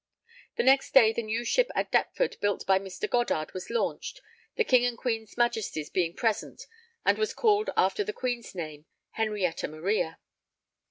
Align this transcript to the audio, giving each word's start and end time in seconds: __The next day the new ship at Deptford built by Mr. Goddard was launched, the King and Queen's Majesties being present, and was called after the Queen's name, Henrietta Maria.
__The 0.59 0.65
next 0.65 0.95
day 0.95 1.13
the 1.13 1.21
new 1.21 1.43
ship 1.45 1.69
at 1.75 1.91
Deptford 1.91 2.35
built 2.41 2.65
by 2.65 2.79
Mr. 2.79 3.07
Goddard 3.07 3.53
was 3.53 3.69
launched, 3.69 4.19
the 4.55 4.63
King 4.63 4.83
and 4.83 4.97
Queen's 4.97 5.37
Majesties 5.37 5.91
being 5.91 6.15
present, 6.15 6.63
and 7.05 7.19
was 7.19 7.35
called 7.35 7.69
after 7.77 8.03
the 8.03 8.11
Queen's 8.11 8.55
name, 8.55 8.87
Henrietta 9.11 9.67
Maria. 9.67 10.17